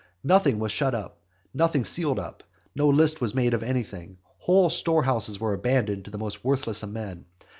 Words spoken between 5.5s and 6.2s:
abandoned to the